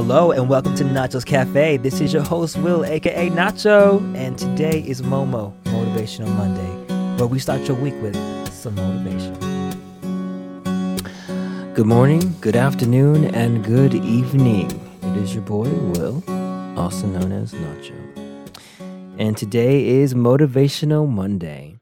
[0.00, 1.76] Hello and welcome to Nacho's Cafe.
[1.78, 7.40] This is your host Will, aka Nacho, and today is Momo Motivational Monday, where we
[7.40, 8.14] start your week with
[8.52, 9.34] some motivation.
[11.74, 14.70] Good morning, good afternoon, and good evening.
[15.02, 16.22] It is your boy Will,
[16.78, 17.96] also known as Nacho.
[19.18, 21.77] And today is Motivational Monday.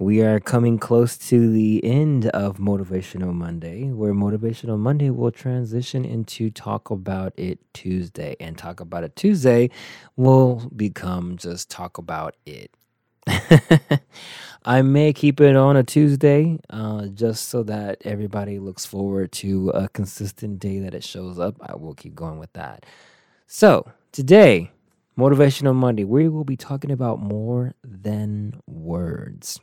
[0.00, 6.06] We are coming close to the end of Motivational Monday, where Motivational Monday will transition
[6.06, 8.34] into Talk About It Tuesday.
[8.40, 9.68] And Talk About It Tuesday
[10.16, 12.74] will become just Talk About It.
[14.64, 19.68] I may keep it on a Tuesday uh, just so that everybody looks forward to
[19.68, 21.56] a consistent day that it shows up.
[21.60, 22.86] I will keep going with that.
[23.46, 24.70] So, today,
[25.18, 29.60] Motivational Monday, we will be talking about more than words.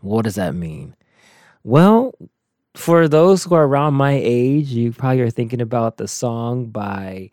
[0.00, 0.94] What does that mean?
[1.64, 2.14] Well,
[2.74, 7.30] for those who are around my age, you probably are thinking about the song by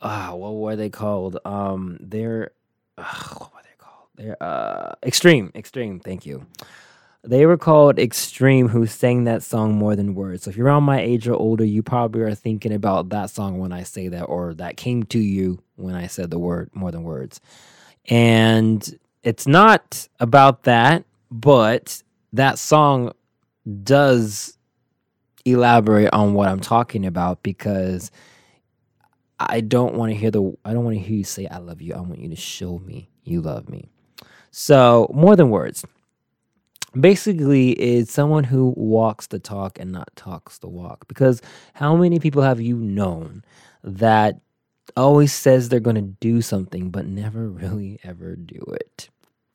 [0.00, 1.38] uh what were they called?
[1.44, 2.50] Um they're
[2.98, 3.04] uh,
[3.36, 4.08] what were they called?
[4.16, 6.46] They're uh Extreme, Extreme, thank you.
[7.22, 10.42] They were called Extreme who sang that song more than words.
[10.42, 13.58] So if you're around my age or older, you probably are thinking about that song
[13.58, 16.90] when I say that or that came to you when I said the word more
[16.90, 17.40] than words.
[18.10, 21.04] And it's not about that
[21.34, 22.00] but
[22.32, 23.12] that song
[23.82, 24.56] does
[25.44, 28.12] elaborate on what I'm talking about because
[29.40, 31.82] I don't want to hear the I don't want to hear you say I love
[31.82, 31.92] you.
[31.92, 33.88] I want you to show me you love me.
[34.52, 35.84] So, more than words.
[36.98, 41.08] Basically, is someone who walks the talk and not talks the walk.
[41.08, 43.42] Because how many people have you known
[43.82, 44.38] that
[44.96, 49.08] always says they're going to do something but never really ever do it?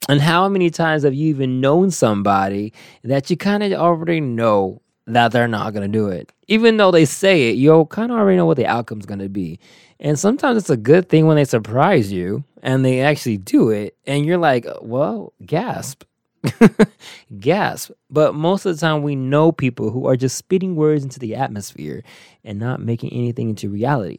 [0.10, 4.82] And how many times have you even known somebody that you kind of already know
[5.06, 6.32] that they're not going to do it?
[6.48, 9.30] Even though they say it, you kind of already know what the outcome's going to
[9.30, 9.60] be.
[10.00, 13.96] And sometimes it's a good thing when they surprise you and they actually do it.
[14.08, 16.06] And you're like, well, gasp.
[17.40, 17.92] gasp.
[18.10, 21.36] But most of the time, we know people who are just spitting words into the
[21.36, 22.02] atmosphere
[22.44, 24.18] and not making anything into reality.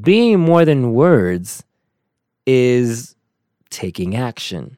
[0.00, 1.64] Being more than words
[2.46, 3.13] is
[3.74, 4.76] taking action.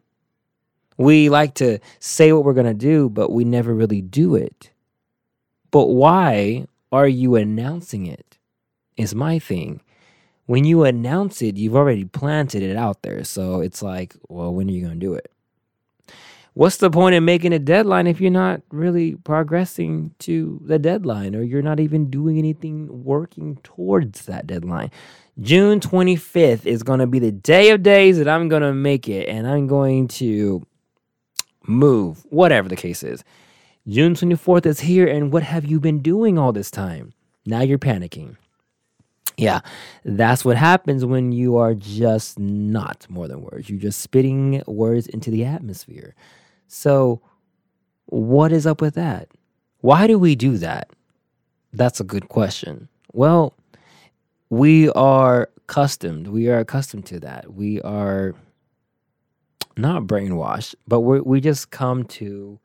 [0.96, 4.70] We like to say what we're going to do, but we never really do it.
[5.70, 8.38] But why are you announcing it?
[8.96, 9.82] Is my thing.
[10.46, 13.24] When you announce it, you've already planted it out there.
[13.24, 15.30] So it's like, well, when are you going to do it?
[16.54, 21.36] What's the point in making a deadline if you're not really progressing to the deadline
[21.36, 24.90] or you're not even doing anything working towards that deadline?
[25.40, 29.08] June 25th is going to be the day of days that I'm going to make
[29.08, 30.66] it and I'm going to
[31.66, 33.22] move, whatever the case is.
[33.86, 37.12] June 24th is here, and what have you been doing all this time?
[37.44, 38.36] Now you're panicking.
[39.36, 39.60] Yeah,
[40.04, 43.68] that's what happens when you are just not more than words.
[43.68, 46.14] You're just spitting words into the atmosphere.
[46.68, 47.20] So,
[48.06, 49.28] what is up with that?
[49.80, 50.90] Why do we do that?
[51.72, 52.88] That's a good question.
[53.12, 53.54] Well,
[54.50, 56.28] we are accustomed.
[56.28, 57.52] We are accustomed to that.
[57.52, 58.34] We are
[59.76, 62.58] not brainwashed, but we we just come to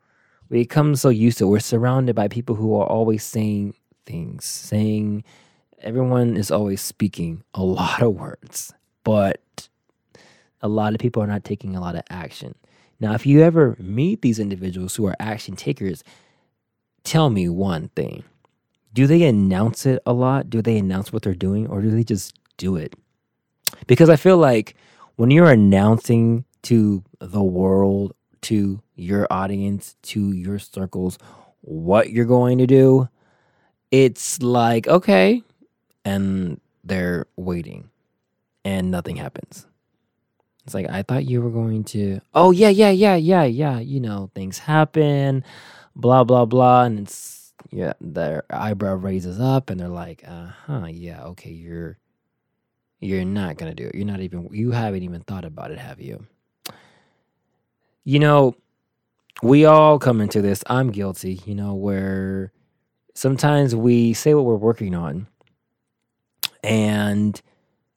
[0.48, 1.50] we come so used to it.
[1.50, 3.74] We're surrounded by people who are always saying
[4.06, 5.24] things, saying
[5.80, 8.72] everyone is always speaking a lot of words,
[9.04, 9.68] but
[10.60, 12.54] a lot of people are not taking a lot of action.
[13.00, 16.04] Now, if you ever meet these individuals who are action takers,
[17.02, 18.22] tell me one thing
[18.92, 20.50] do they announce it a lot?
[20.50, 22.94] Do they announce what they're doing or do they just do it?
[23.86, 24.76] Because I feel like
[25.16, 31.18] when you're announcing to the world, to your audience, to your circles,
[31.62, 33.08] what you're going to do,
[33.90, 35.42] it's like, okay.
[36.04, 37.90] And they're waiting
[38.64, 39.66] and nothing happens.
[40.64, 43.80] It's like, I thought you were going to, oh, yeah, yeah, yeah, yeah, yeah.
[43.80, 45.44] You know, things happen,
[45.96, 46.84] blah, blah, blah.
[46.84, 47.41] And it's,
[47.72, 51.98] yeah, their eyebrow raises up and they're like, uh huh, yeah, okay, you're
[53.00, 53.94] you're not gonna do it.
[53.94, 56.26] You're not even you haven't even thought about it, have you?
[58.04, 58.54] You know,
[59.42, 60.62] we all come into this.
[60.66, 62.52] I'm guilty, you know, where
[63.14, 65.26] sometimes we say what we're working on
[66.62, 67.40] and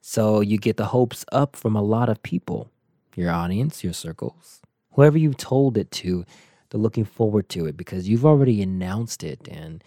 [0.00, 2.70] so you get the hopes up from a lot of people,
[3.14, 4.60] your audience, your circles,
[4.92, 6.24] whoever you've told it to
[6.70, 9.82] they're looking forward to it because you've already announced it and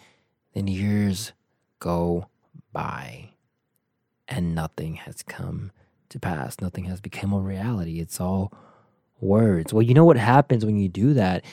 [0.54, 1.32] then years
[1.78, 2.26] go
[2.72, 3.30] by
[4.28, 5.72] and nothing has come
[6.08, 6.60] to pass.
[6.60, 8.00] Nothing has become a reality.
[8.00, 8.52] It's all
[9.20, 9.72] words.
[9.72, 11.44] Well, you know what happens when you do that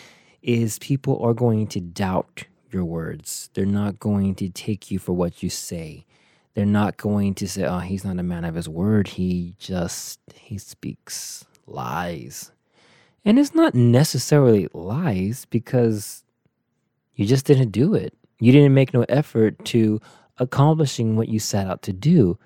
[0.41, 3.49] is people are going to doubt your words.
[3.53, 6.05] They're not going to take you for what you say.
[6.53, 9.09] They're not going to say, "Oh, he's not a man of his word.
[9.09, 12.51] He just he speaks lies."
[13.25, 16.23] And it's not necessarily lies because
[17.15, 18.13] you just didn't do it.
[18.39, 19.99] You didn't make no effort to
[20.37, 22.37] accomplishing what you set out to do,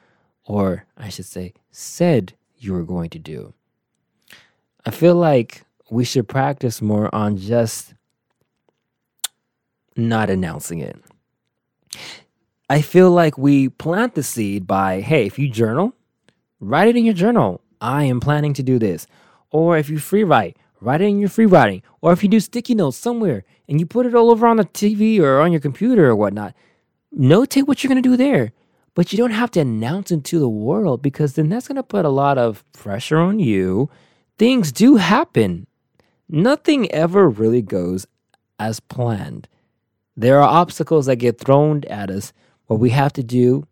[0.46, 3.54] or I should say, said you were going to do.
[4.86, 7.94] I feel like we should practice more on just
[9.96, 10.98] not announcing it.
[12.70, 15.94] I feel like we plant the seed by, hey, if you journal,
[16.62, 17.60] write it in your journal.
[17.82, 19.08] I am planning to do this.
[19.52, 21.84] Or if you free write, write it in your free writing.
[22.02, 24.66] Or if you do sticky notes somewhere and you put it all over on the
[24.66, 26.54] TV or on your computer or whatnot,
[27.18, 28.54] notate what you're going to do there.
[28.94, 31.84] But you don't have to announce it to the world because then that's going to
[31.84, 33.90] put a lot of pressure on you.
[34.38, 35.68] Things do happen.
[36.28, 38.06] Nothing ever really goes
[38.60, 39.48] as planned.
[40.16, 42.34] There are obstacles that get thrown at us
[42.68, 43.66] what we have to do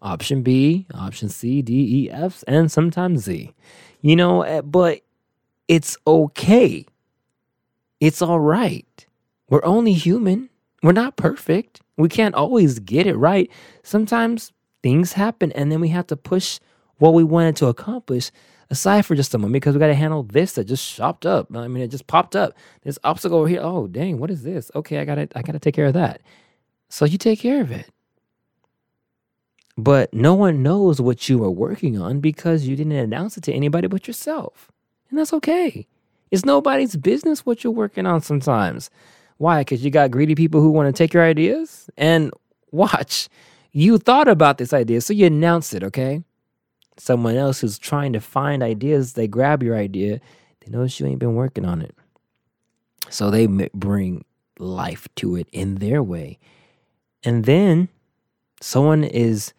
[0.00, 3.52] option B, option C, D, E, F, and sometimes Z.
[4.00, 5.00] You know, eh, but
[5.68, 6.86] it's okay.
[8.00, 9.06] It's all right.
[9.48, 10.50] We're only human.
[10.82, 11.80] We're not perfect.
[11.96, 13.50] We can't always get it right.
[13.82, 16.60] Sometimes things happen and then we have to push
[16.98, 18.30] what we wanted to accomplish
[18.70, 21.54] aside for just a moment because we got to handle this that just shopped up.
[21.54, 22.54] I mean, it just popped up.
[22.82, 23.60] This obstacle over here.
[23.62, 24.70] Oh, dang, what is this?
[24.74, 26.20] Okay, I got to I got to take care of that.
[26.88, 27.90] So you take care of it.
[29.76, 33.52] But no one knows what you are working on because you didn't announce it to
[33.52, 34.72] anybody but yourself.
[35.10, 35.86] And that's okay.
[36.30, 38.90] It's nobody's business what you're working on sometimes.
[39.38, 39.60] Why?
[39.60, 41.88] Because you got greedy people who want to take your ideas?
[41.96, 42.30] And
[42.70, 43.28] watch,
[43.72, 46.22] you thought about this idea, so you announced it, okay?
[47.00, 50.20] someone else who's trying to find ideas, they grab your idea,
[50.60, 51.94] they notice you ain't been working on it.
[53.10, 54.24] So they bring
[54.58, 56.38] life to it in their way.
[57.24, 57.88] And then
[58.60, 59.54] someone is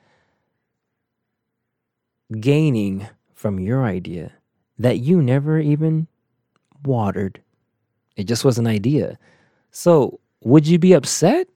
[2.39, 4.33] gaining from your idea
[4.79, 6.07] that you never even
[6.83, 7.41] watered.
[8.15, 9.19] It just was an idea.
[9.71, 11.47] So, would you be upset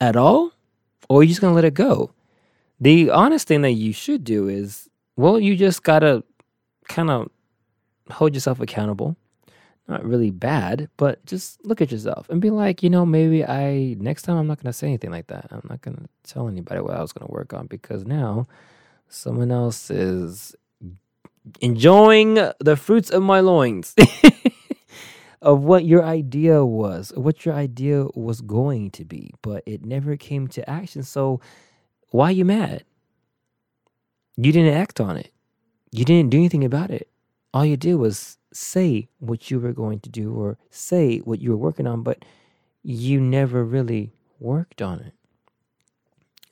[0.00, 0.52] at all?
[1.08, 2.12] Or are you just going to let it go?
[2.80, 6.22] The honest thing that you should do is, well, you just gotta
[6.88, 7.28] kind of
[8.10, 9.16] hold yourself accountable.
[9.88, 13.96] Not really bad, but just look at yourself and be like, you know, maybe I
[13.98, 15.46] next time I'm not gonna say anything like that.
[15.50, 18.46] I'm not gonna tell anybody what I was gonna work on because now
[19.08, 20.54] someone else is
[21.60, 23.94] enjoying the fruits of my loins.
[25.42, 30.16] of what your idea was, what your idea was going to be, but it never
[30.16, 31.02] came to action.
[31.02, 31.40] So
[32.10, 32.84] why are you mad?
[34.36, 35.30] You didn't act on it.
[35.90, 37.08] You didn't do anything about it.
[37.54, 41.50] All you did was say what you were going to do or say what you
[41.50, 42.24] were working on, but
[42.82, 45.12] you never really worked on it.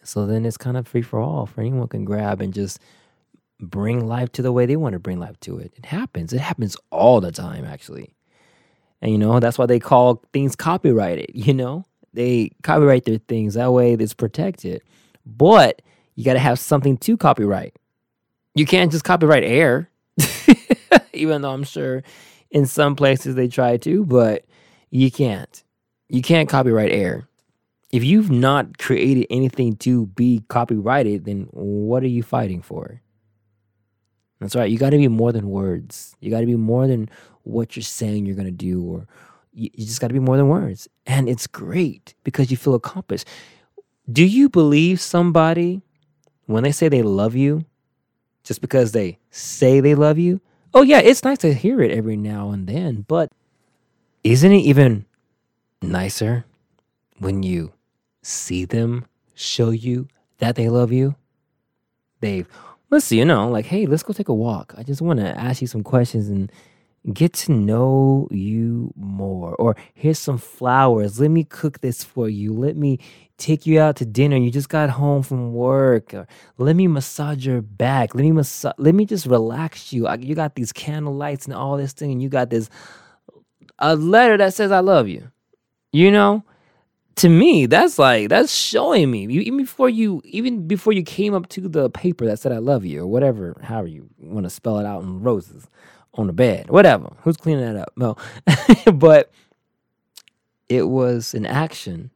[0.02, 2.78] So then it's kind of free for all for anyone can grab and just
[3.60, 5.72] bring life to the way they want to bring life to it.
[5.76, 6.32] It happens.
[6.32, 8.14] It happens all the time, actually.
[9.00, 11.84] And you know, that's why they call things copyrighted, you know?
[12.12, 14.82] They copyright their things that way it's protected.
[15.26, 15.82] But
[16.14, 17.76] you got to have something to copyright.
[18.54, 19.90] You can't just copyright air,
[21.12, 22.02] even though I'm sure
[22.50, 24.46] in some places they try to, but
[24.90, 25.62] you can't.
[26.08, 27.28] You can't copyright air.
[27.92, 33.02] If you've not created anything to be copyrighted, then what are you fighting for?
[34.40, 34.70] That's right.
[34.70, 36.14] You got to be more than words.
[36.20, 37.08] You got to be more than
[37.44, 39.06] what you're saying you're going to do, or
[39.52, 40.88] you, you just got to be more than words.
[41.06, 43.26] And it's great because you feel accomplished.
[44.10, 45.82] Do you believe somebody
[46.46, 47.64] when they say they love you
[48.44, 50.40] just because they say they love you?
[50.74, 53.32] Oh, yeah, it's nice to hear it every now and then, but
[54.22, 55.06] isn't it even
[55.80, 56.44] nicer
[57.18, 57.72] when you
[58.22, 61.14] see them show you that they love you?
[62.20, 62.48] They've,
[62.90, 64.74] let's see, you know, like, hey, let's go take a walk.
[64.76, 66.50] I just want to ask you some questions and
[67.12, 69.54] get to know you more.
[69.56, 71.20] Or here's some flowers.
[71.20, 72.52] Let me cook this for you.
[72.52, 72.98] Let me
[73.38, 74.36] take you out to dinner.
[74.36, 76.14] You just got home from work.
[76.14, 76.26] Or
[76.58, 78.14] let me massage your back.
[78.14, 78.74] Let me massage.
[78.78, 80.08] Let me just relax you.
[80.18, 82.70] you got these candle lights and all this thing, and you got this
[83.78, 85.30] a letter that says I love you.
[85.92, 86.44] You know,
[87.16, 91.34] to me, that's like that's showing me you, even before you even before you came
[91.34, 94.50] up to the paper that said I love you or whatever, however you want to
[94.50, 95.66] spell it out in roses
[96.14, 97.12] on the bed, whatever.
[97.22, 97.92] Who's cleaning that up?
[97.96, 98.16] No,
[98.92, 99.30] but
[100.68, 102.10] it was an action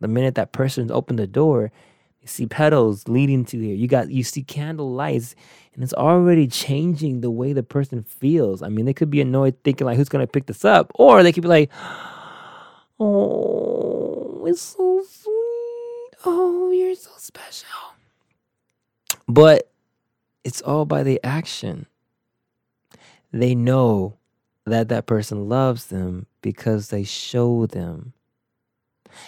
[0.00, 1.72] the minute that person opened the door,
[2.20, 3.74] you see petals leading to here.
[3.74, 5.34] You got you see candle lights,
[5.74, 8.62] and it's already changing the way the person feels.
[8.62, 11.32] I mean, they could be annoyed thinking like, "Who's gonna pick this up?" Or they
[11.32, 11.70] could be like,
[13.00, 13.87] "Oh,
[14.48, 16.10] it's so sweet.
[16.24, 17.68] Oh, you're so special.
[19.28, 19.70] But
[20.42, 21.86] it's all by the action.
[23.30, 24.16] They know
[24.64, 28.14] that that person loves them because they show them.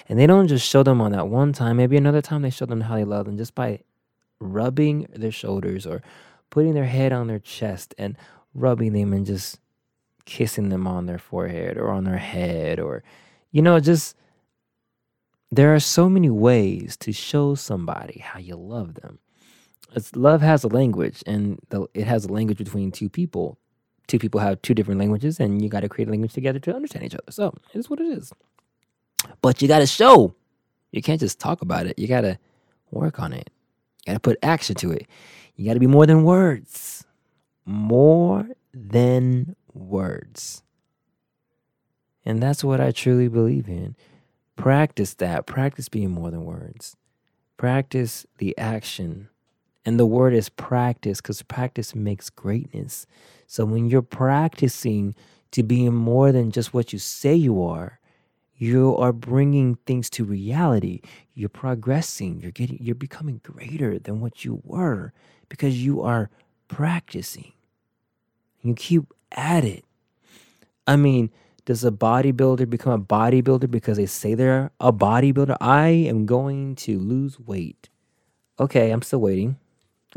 [0.08, 1.76] And they don't just show them on that one time.
[1.76, 3.80] Maybe another time they show them how they love them just by
[4.40, 6.02] rubbing their shoulders or
[6.48, 8.16] putting their head on their chest and
[8.54, 9.58] rubbing them and just
[10.24, 13.02] kissing them on their forehead or on their head or
[13.52, 14.14] you know just
[15.50, 19.18] there are so many ways to show somebody how you love them.
[19.94, 23.58] It's, love has a language and the, it has a language between two people.
[24.06, 26.74] Two people have two different languages and you got to create a language together to
[26.74, 27.30] understand each other.
[27.30, 28.32] So it is what it is.
[29.42, 30.34] But you got to show.
[30.92, 31.98] You can't just talk about it.
[31.98, 32.38] You got to
[32.90, 33.50] work on it.
[34.06, 35.06] You got to put action to it.
[35.56, 37.04] You got to be more than words.
[37.64, 40.62] More than words.
[42.24, 43.96] And that's what i truly believe in
[44.60, 46.96] practice that practice being more than words
[47.56, 49.28] practice the action
[49.84, 53.06] and the word is practice because practice makes greatness.
[53.46, 55.14] So when you're practicing
[55.52, 57.98] to being more than just what you say you are,
[58.56, 61.00] you are bringing things to reality.
[61.34, 62.40] You're progressing.
[62.40, 65.14] You're getting you're becoming greater than what you were
[65.48, 66.28] because you are
[66.68, 67.52] practicing.
[68.60, 69.84] You keep at it.
[70.86, 71.30] I mean,
[71.70, 75.56] does a bodybuilder become a bodybuilder because they say they're a bodybuilder?
[75.60, 77.88] I am going to lose weight.
[78.58, 79.56] Okay, I'm still waiting.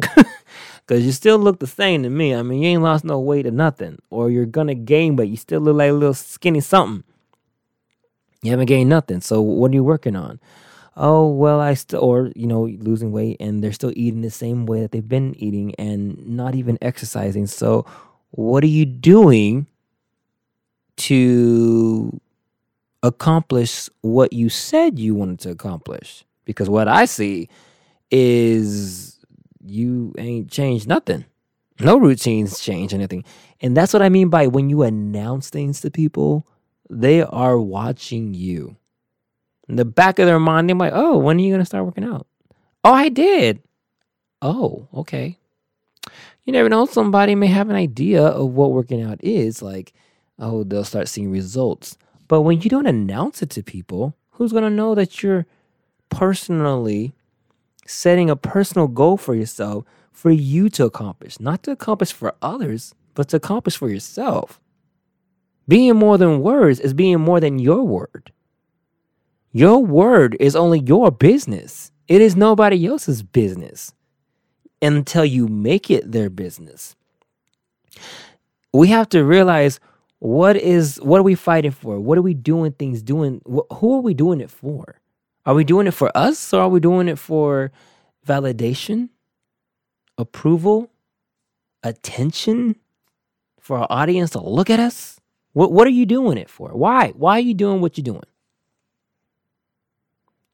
[0.88, 2.34] Cause you still look the same to me.
[2.34, 4.00] I mean, you ain't lost no weight or nothing.
[4.10, 7.04] Or you're gonna gain, but you still look like a little skinny something.
[8.42, 9.22] You haven't gained nothing.
[9.22, 10.40] So what are you working on?
[10.98, 14.66] Oh well, I still or you know losing weight and they're still eating the same
[14.66, 17.46] way that they've been eating and not even exercising.
[17.46, 17.86] So
[18.32, 19.68] what are you doing
[20.98, 22.20] to
[23.02, 26.26] accomplish what you said you wanted to accomplish?
[26.46, 27.50] Because what I see
[28.12, 29.20] is
[29.66, 31.26] you ain't changed nothing.
[31.80, 33.24] No routines change anything.
[33.62, 36.48] And that's what I mean by when you announce things to people,
[36.90, 38.78] they are watching you.
[39.68, 41.86] In the back of their mind, they're like, oh, when are you going to start
[41.86, 42.28] working out?
[42.84, 43.62] Oh, I did.
[44.42, 45.40] Oh, okay.
[46.44, 46.86] You never know.
[46.86, 49.62] Somebody may have an idea of what working out is.
[49.62, 49.94] Like,
[50.40, 51.98] oh, they'll start seeing results.
[52.28, 55.46] But when you don't announce it to people, who's going to know that you're
[56.10, 57.14] personally
[57.86, 62.94] setting a personal goal for yourself for you to accomplish, not to accomplish for others,
[63.14, 64.60] but to accomplish for yourself.
[65.68, 68.32] Being more than words is being more than your word.
[69.52, 71.92] Your word is only your business.
[72.08, 73.94] It is nobody else's business
[74.82, 76.96] until you make it their business.
[78.74, 79.80] We have to realize
[80.24, 82.00] what is what are we fighting for?
[82.00, 83.42] What are we doing things doing?
[83.46, 85.02] who are we doing it for?
[85.46, 87.74] Are we doing it for us or are we doing it for
[88.26, 89.10] validation,
[90.18, 90.90] approval,
[91.84, 92.78] attention
[93.60, 95.20] for our audience to look at us?
[95.52, 96.70] What, what are you doing it for?
[96.70, 97.10] Why?
[97.18, 98.24] Why are you doing what you're doing?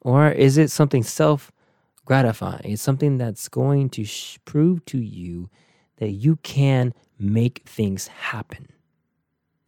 [0.02, 1.52] Or is it something self
[2.06, 2.74] gratifying?
[2.74, 5.52] It's something that's going to sh- prove to you
[5.98, 8.70] that you can make things happen.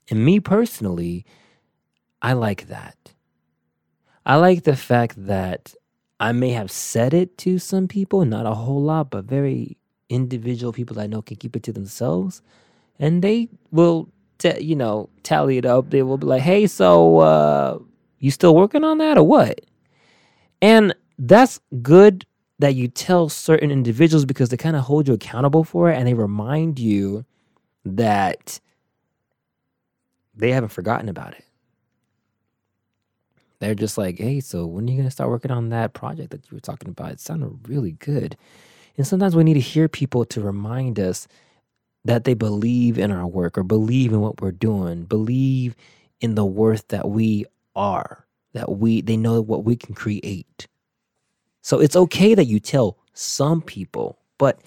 [0.09, 1.25] And me personally,
[2.21, 3.13] I like that.
[4.25, 5.73] I like the fact that
[6.19, 9.77] I may have said it to some people, not a whole lot, but very
[10.09, 12.41] individual people I know can keep it to themselves.
[12.99, 15.89] And they will, t- you know, tally it up.
[15.89, 17.79] They will be like, hey, so uh,
[18.19, 19.61] you still working on that or what?
[20.61, 22.25] And that's good
[22.59, 26.07] that you tell certain individuals because they kind of hold you accountable for it and
[26.07, 27.25] they remind you
[27.83, 28.59] that
[30.35, 31.45] they haven't forgotten about it
[33.61, 36.31] they're just like, hey, so when are you going to start working on that project
[36.31, 37.11] that you were talking about?
[37.11, 38.35] It sounded really good.
[38.97, 41.27] And sometimes we need to hear people to remind us
[42.03, 45.75] that they believe in our work or believe in what we're doing, believe
[46.19, 47.45] in the worth that we
[47.75, 50.67] are, that we they know what we can create.
[51.61, 54.59] So it's okay that you tell some people, but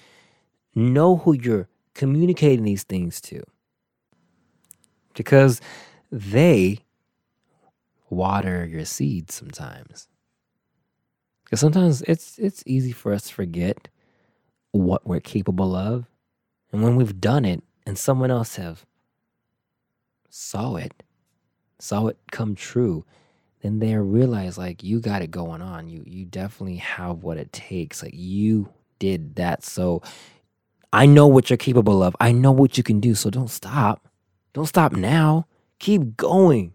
[0.73, 3.43] know who you're communicating these things to.
[5.15, 5.61] Because
[6.11, 6.79] they
[8.09, 10.07] water your seeds sometimes.
[11.43, 13.87] Because sometimes it's it's easy for us to forget
[14.71, 16.05] what we're capable of.
[16.71, 18.85] And when we've done it and someone else have
[20.29, 21.03] saw it,
[21.79, 23.05] saw it come true,
[23.61, 25.87] then they realize like you got it going on.
[25.89, 28.03] You you definitely have what it takes.
[28.03, 28.69] Like you
[28.99, 29.63] did that.
[29.63, 30.01] So
[30.91, 32.15] I know what you're capable of.
[32.19, 33.15] I know what you can do.
[33.15, 34.07] So don't stop.
[34.55, 35.47] Don't stop now.
[35.79, 36.73] Keep going.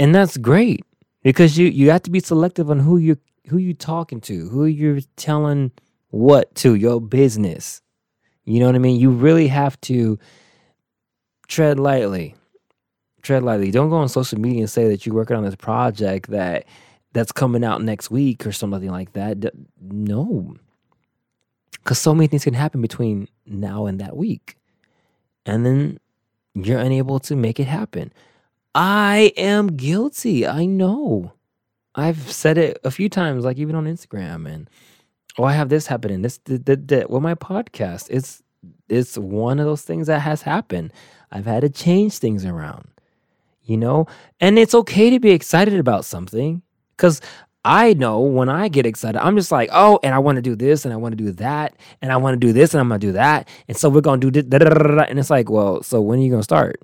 [0.00, 0.84] And that's great.
[1.24, 4.66] because you you have to be selective on who you who you talking to, who
[4.66, 5.72] you're telling
[6.10, 7.82] what to your business.
[8.46, 9.00] You know what I mean?
[9.00, 10.18] You really have to
[11.48, 12.36] tread lightly.
[13.22, 13.70] Tread lightly.
[13.70, 16.66] Don't go on social media and say that you're working on this project that
[17.14, 19.52] that's coming out next week or something like that.
[19.80, 20.56] No.
[21.84, 24.56] Cuz so many things can happen between now and that week.
[25.46, 25.98] And then
[26.54, 28.12] you're unable to make it happen.
[28.74, 30.46] I am guilty.
[30.46, 31.32] I know.
[31.94, 34.68] I've said it a few times, like even on Instagram, and
[35.38, 36.22] oh, I have this happening.
[36.22, 37.10] This, that, that.
[37.10, 38.42] Well, my podcast, it's
[38.88, 40.92] it's one of those things that has happened.
[41.30, 42.88] I've had to change things around,
[43.64, 44.06] you know,
[44.40, 46.62] and it's okay to be excited about something
[46.96, 47.20] because
[47.64, 50.56] I know when I get excited, I'm just like, oh, and I want to do
[50.56, 52.88] this, and I want to do that, and I want to do this, and I'm
[52.88, 55.48] gonna do that, and so we're gonna do this, da, da, da, and it's like,
[55.48, 56.80] well, so when are you gonna start?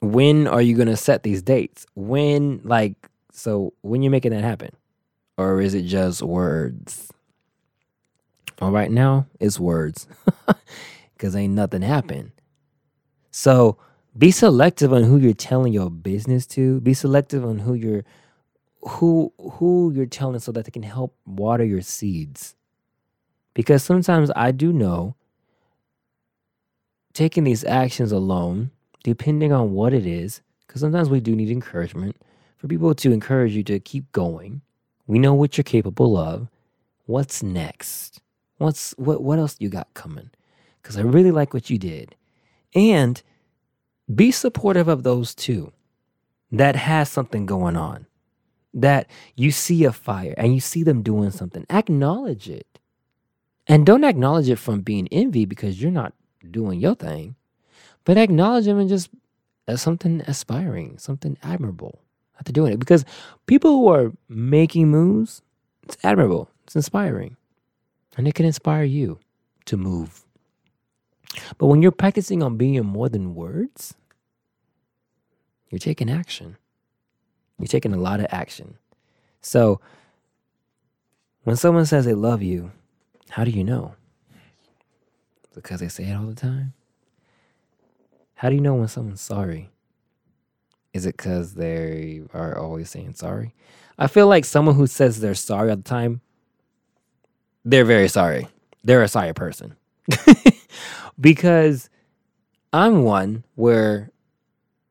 [0.00, 1.86] When are you gonna set these dates?
[1.94, 2.94] When, like,
[3.30, 4.70] so when you're making that happen,
[5.36, 7.12] or is it just words?
[8.60, 10.08] Well, right now it's words,
[11.16, 12.32] because ain't nothing happened.
[13.30, 13.78] So
[14.16, 16.80] be selective on who you're telling your business to.
[16.80, 18.04] Be selective on who you're
[18.80, 22.54] who who you're telling so that they can help water your seeds.
[23.54, 25.16] Because sometimes I do know
[27.12, 28.70] taking these actions alone,
[29.02, 32.16] depending on what it is, because sometimes we do need encouragement
[32.56, 34.60] for people to encourage you to keep going.
[35.06, 36.48] We know what you're capable of.
[37.06, 38.20] What's next?
[38.58, 40.30] What's what what else you got coming?
[40.82, 42.14] Because I really like what you did.
[42.74, 43.22] And
[44.14, 45.72] be supportive of those too.
[46.52, 48.06] That has something going on.
[48.80, 51.66] That you see a fire and you see them doing something.
[51.68, 52.78] Acknowledge it.
[53.66, 56.14] And don't acknowledge it from being envy because you're not
[56.48, 57.34] doing your thing.
[58.04, 59.10] But acknowledge them and just
[59.66, 62.00] as something aspiring, something admirable
[62.38, 62.78] after doing it.
[62.78, 63.04] Because
[63.46, 65.42] people who are making moves,
[65.82, 67.36] it's admirable, it's inspiring.
[68.16, 69.18] And it can inspire you
[69.66, 70.24] to move.
[71.58, 73.94] But when you're practicing on being more than words,
[75.68, 76.56] you're taking action.
[77.58, 78.76] You're taking a lot of action.
[79.40, 79.80] So
[81.44, 82.72] when someone says they love you,
[83.30, 83.94] how do you know?
[85.54, 86.72] Because they say it all the time?
[88.34, 89.70] How do you know when someone's sorry?
[90.92, 93.54] Is it because they are always saying sorry?
[93.98, 96.20] I feel like someone who says they're sorry all the time,
[97.64, 98.46] they're very sorry.
[98.84, 99.76] They're a sorry person.
[101.20, 101.90] because
[102.72, 104.10] I'm one where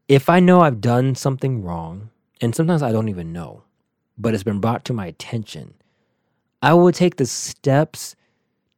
[0.08, 2.10] if I know I've done something wrong,
[2.42, 3.64] and sometimes I don't even know,
[4.18, 5.74] but it's been brought to my attention,
[6.62, 8.16] I will take the steps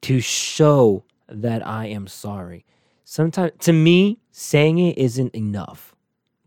[0.02, 2.66] to show that I am sorry.
[3.04, 5.96] Sometimes, to me, saying it isn't enough.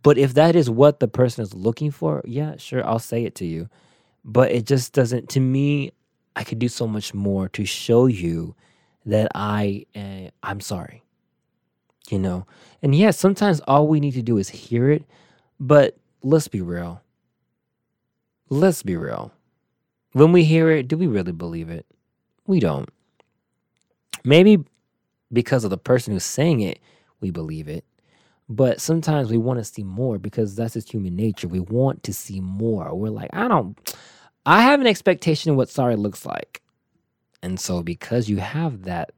[0.03, 3.35] But if that is what the person is looking for, yeah, sure, I'll say it
[3.37, 3.69] to you.
[4.25, 5.93] But it just doesn't, to me,
[6.35, 8.55] I could do so much more to show you
[9.07, 11.03] that I, uh, I'm sorry.
[12.11, 12.47] You know?
[12.83, 15.05] And yes, sometimes all we need to do is hear it.
[15.61, 17.03] But let's be real.
[18.49, 19.33] Let's be real.
[20.13, 21.87] When we hear it, do we really believe it?
[22.47, 22.89] We don't.
[24.25, 24.65] Maybe
[25.33, 26.79] because of the person who's saying it,
[27.21, 27.85] we believe it.
[28.49, 31.49] But sometimes we want to see more because that's just human nature.
[31.49, 32.95] We want to see more.
[32.95, 33.79] We're like, I don't,
[34.45, 36.61] I have an expectation of what sorry looks like.
[37.43, 39.13] And so because you have that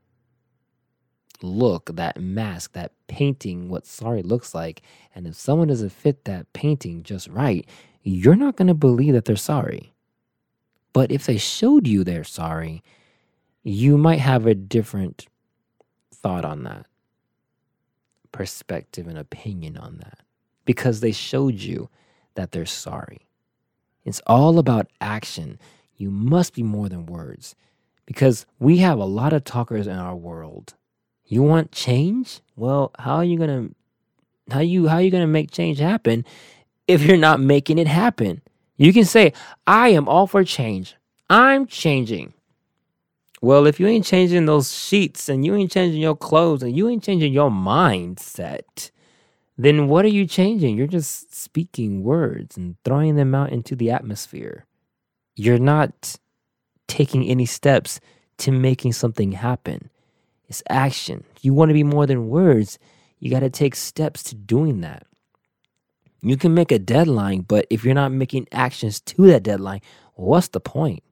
[1.42, 4.82] look, that mask, that painting, what sorry looks like,
[5.14, 7.66] and if someone doesn't fit that painting just right,
[8.02, 9.92] you're not going to believe that they're sorry.
[10.92, 12.82] But if they showed you they're sorry,
[13.62, 15.26] you might have a different
[16.12, 16.86] thought on that,
[18.32, 20.20] perspective and opinion on that,
[20.64, 21.88] because they showed you
[22.34, 23.26] that they're sorry.
[24.04, 25.58] It's all about action.
[25.96, 27.54] You must be more than words
[28.06, 30.74] because we have a lot of talkers in our world.
[31.26, 32.40] You want change?
[32.56, 33.74] Well, how are you to
[34.50, 36.24] how you how are you to make change happen
[36.86, 38.42] if you're not making it happen?
[38.76, 39.32] You can say,
[39.66, 40.96] "I am all for change.
[41.30, 42.34] I'm changing."
[43.40, 46.88] Well, if you ain't changing those sheets and you ain't changing your clothes and you
[46.88, 48.90] ain't changing your mindset,
[49.58, 50.76] then what are you changing?
[50.76, 54.66] You're just speaking words and throwing them out into the atmosphere.
[55.36, 56.16] You're not
[56.88, 58.00] taking any steps
[58.38, 59.90] to making something happen.
[60.54, 61.24] It's action.
[61.40, 62.78] You want to be more than words,
[63.18, 65.04] you got to take steps to doing that.
[66.22, 69.80] You can make a deadline, but if you're not making actions to that deadline,
[70.14, 71.02] what's the point?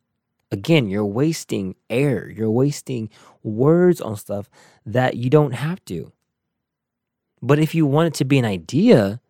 [0.53, 2.31] Again, you're wasting air.
[2.31, 3.11] You're wasting
[3.43, 4.49] words on stuff
[4.87, 6.13] that you don't have to.
[7.43, 9.21] But if you want it to be an idea,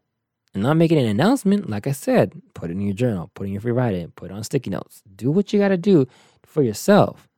[0.53, 3.47] and not making an announcement, like I said, put it in your journal, put it
[3.47, 5.03] in your free writing, put it on sticky notes.
[5.17, 6.07] Do what you got to do
[6.45, 7.31] for yourself.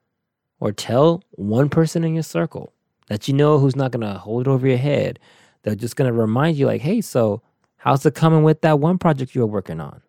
[0.64, 2.72] Or tell one person in your circle
[3.08, 5.18] that you know who's not going to hold it over your head.
[5.62, 7.42] They're just going to remind you, like, hey, so
[7.76, 10.00] how's it coming with that one project you were working on?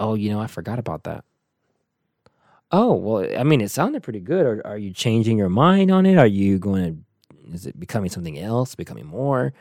[0.00, 1.24] Oh, you know, I forgot about that.
[2.72, 4.44] Oh, well, I mean, it sounded pretty good.
[4.44, 6.18] Are, are you changing your mind on it?
[6.18, 9.52] Are you going to, is it becoming something else, becoming more?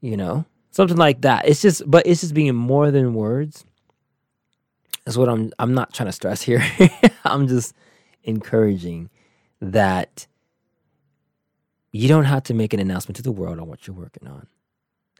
[0.00, 1.46] You know, something like that.
[1.46, 3.64] It's just, but it's just being more than words.
[5.04, 6.64] That's what I'm, I'm not trying to stress here.
[7.24, 7.74] I'm just
[8.22, 9.10] encouraging
[9.60, 10.26] that
[11.92, 14.46] you don't have to make an announcement to the world on what you're working on.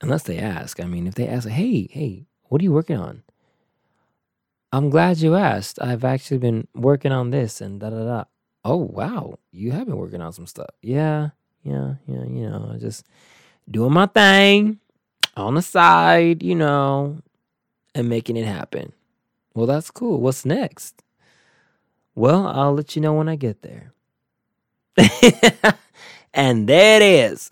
[0.02, 0.80] Unless they ask.
[0.80, 3.22] I mean, if they ask, hey, hey, what are you working on?
[4.72, 5.80] I'm glad you asked.
[5.80, 8.24] I've actually been working on this and da da da.
[8.64, 10.70] Oh wow, you have been working on some stuff.
[10.82, 11.28] Yeah,
[11.62, 12.24] yeah, yeah.
[12.24, 13.06] You know, just
[13.70, 14.80] doing my thing
[15.36, 17.18] on the side, you know,
[17.94, 18.92] and making it happen.
[19.54, 20.20] Well, that's cool.
[20.20, 21.02] What's next?
[22.14, 23.92] Well, I'll let you know when I get there.
[26.34, 27.48] and there it is.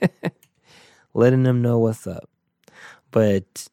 [1.14, 2.28] Letting them know what's up.
[3.10, 3.68] But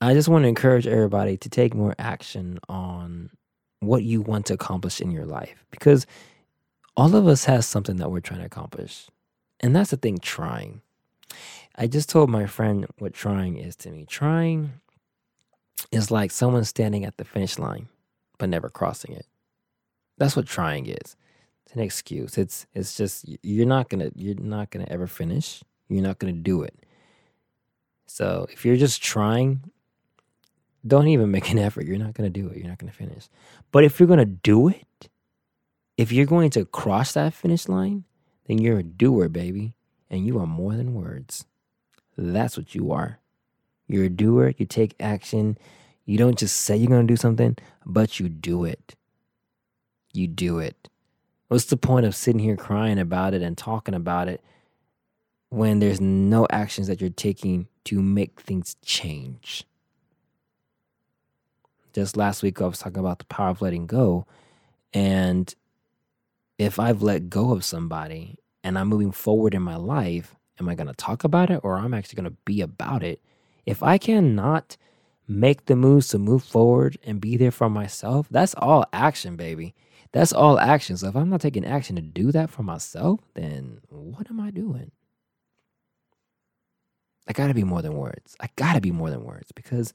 [0.00, 3.30] I just want to encourage everybody to take more action on
[3.80, 6.06] what you want to accomplish in your life because
[6.96, 9.08] all of us has something that we're trying to accomplish.
[9.60, 10.82] And that's the thing trying.
[11.76, 14.04] I just told my friend what trying is to me.
[14.04, 14.72] Trying
[15.92, 17.88] is like someone standing at the finish line
[18.38, 19.26] but never crossing it.
[20.16, 21.16] That's what trying is.
[21.66, 22.38] It's an excuse.
[22.38, 25.62] It's it's just you're not to you're not to ever finish.
[25.88, 26.74] You're not to do it.
[28.06, 29.70] So, if you're just trying
[30.86, 31.86] don't even make an effort.
[31.86, 32.56] You're not to do it.
[32.56, 33.28] You're not to finish.
[33.70, 35.08] But if you're to do it,
[35.96, 38.04] if you're going to cross that finish line,
[38.46, 39.74] then you're a doer, baby.
[40.08, 41.44] And you are more than words.
[42.16, 43.18] That's what you are.
[43.88, 44.52] You're a doer.
[44.56, 45.58] You take action.
[46.04, 48.94] You don't just say you're going to do something, but you do it.
[50.12, 50.88] You do it.
[51.48, 54.42] What's the point of sitting here crying about it and talking about it
[55.48, 59.64] when there's no actions that you're taking to make things change?
[61.94, 64.26] Just last week, I was talking about the power of letting go.
[64.92, 65.54] And
[66.58, 70.74] if I've let go of somebody and I'm moving forward in my life, am I
[70.74, 73.20] going to talk about it or I'm actually going to be about it?
[73.68, 74.78] If I cannot
[75.26, 79.74] make the moves to move forward and be there for myself, that's all action, baby.
[80.12, 80.96] That's all action.
[80.96, 84.50] So if I'm not taking action to do that for myself, then what am I
[84.50, 84.90] doing?
[87.28, 88.36] I got to be more than words.
[88.40, 89.92] I got to be more than words because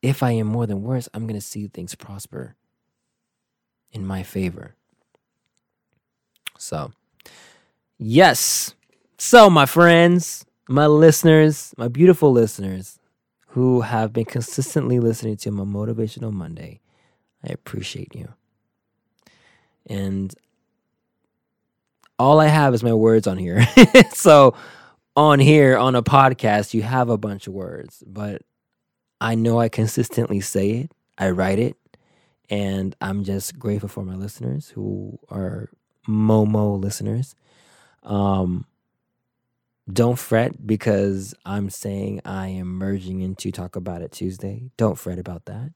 [0.00, 2.54] if I am more than words, I'm to see things prosper
[3.90, 4.76] in my favor.
[6.58, 6.92] So,
[7.98, 8.76] yes.
[9.18, 12.98] So, my friends, my listeners, my beautiful listeners
[13.48, 16.80] who have been consistently listening to my Motivational Monday,
[17.44, 18.32] I appreciate you.
[19.86, 20.34] And
[22.18, 23.66] all I have is my words on here.
[24.12, 24.54] so,
[25.14, 28.42] on here, on a podcast, you have a bunch of words, but
[29.20, 31.76] I know I consistently say it, I write it,
[32.48, 35.68] and I'm just grateful for my listeners who are
[36.08, 37.34] Momo listeners.
[38.04, 38.64] Um,
[39.92, 44.70] don't fret because I'm saying I am merging into Talk About It Tuesday.
[44.76, 45.72] Don't fret about that.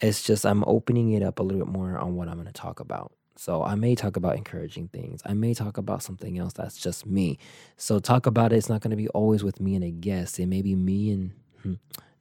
[0.00, 2.52] It's just I'm opening it up a little bit more on what I'm going to
[2.52, 3.12] talk about.
[3.36, 5.22] So I may talk about encouraging things.
[5.24, 7.38] I may talk about something else that's just me.
[7.76, 8.56] So talk about it.
[8.56, 10.38] It's not going to be always with me and a guest.
[10.38, 11.32] It may be me and
[11.62, 11.74] hmm,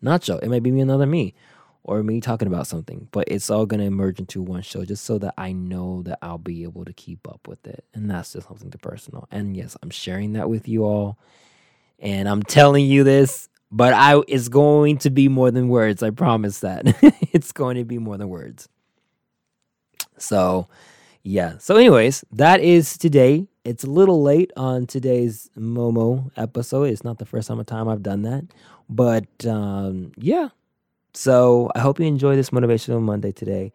[0.03, 0.41] Nacho.
[0.41, 1.33] It may be me and another me
[1.89, 5.03] or me talking about something, but it's all going to emerge into one show just
[5.03, 7.83] so that I know that I'll be able to keep up with it.
[7.95, 9.27] And that's just something personal.
[9.31, 11.17] And yes, I'm sharing that with you all.
[11.97, 16.03] And I'm telling you this, but I it's going to be more than words.
[16.03, 16.83] I promise that.
[17.33, 18.69] it's going to be more than words.
[20.19, 20.67] So,
[21.23, 21.57] yeah.
[21.57, 23.47] So anyways, that is today.
[23.65, 26.83] It's a little late on today's Momo episode.
[26.83, 28.45] It's not the first time time I've done that.
[28.87, 30.49] But um, yeah.
[31.13, 33.73] So I hope you enjoy this Motivational Monday today.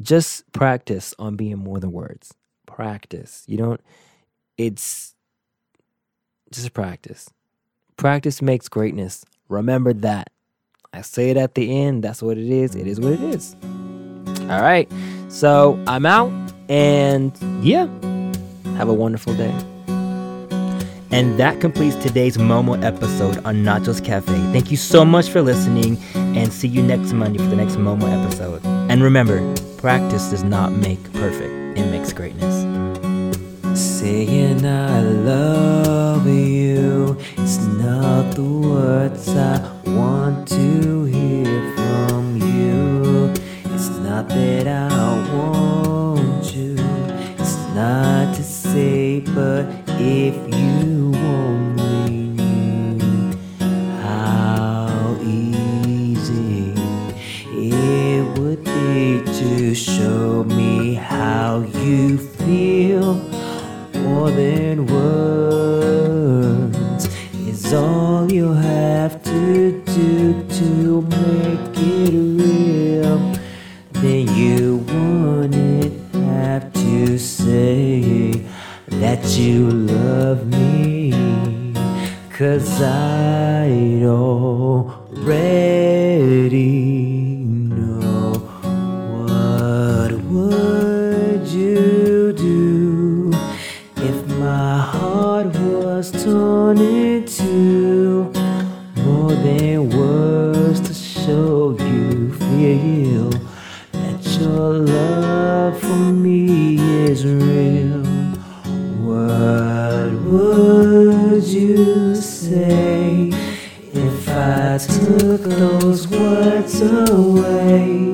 [0.00, 2.34] Just practice on being more than words.
[2.66, 3.44] Practice.
[3.46, 3.80] You don't,
[4.56, 5.14] it's
[6.50, 7.30] just practice.
[7.96, 9.24] Practice makes greatness.
[9.48, 10.30] Remember that.
[10.92, 12.04] I say it at the end.
[12.04, 12.74] That's what it is.
[12.74, 13.56] It is what it is.
[14.42, 14.90] All right.
[15.28, 16.32] So I'm out.
[16.68, 17.86] And yeah,
[18.76, 19.52] have a wonderful day.
[21.10, 24.32] And that completes today's Momo episode on Nachos Cafe.
[24.52, 25.96] Thank you so much for listening
[26.34, 28.64] and see you next Monday for the next Momo episode.
[28.64, 29.38] And remember,
[29.78, 32.62] practice does not make perfect, it makes greatness.
[33.78, 37.16] Saying I love you.
[37.38, 43.32] It's not the words I want to hear from you.
[43.74, 45.63] It's not that I want
[96.44, 98.30] torn into
[99.02, 103.30] more than words to show you feel
[103.92, 106.76] that your love for me
[107.08, 108.02] is real.
[109.08, 113.30] What would you say
[113.92, 118.13] if I took those words away?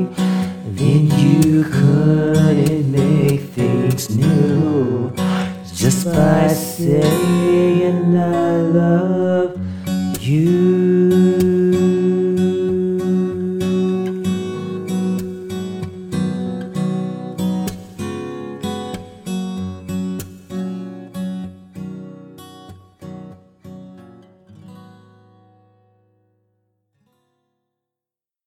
[5.80, 9.09] Just by saying I love.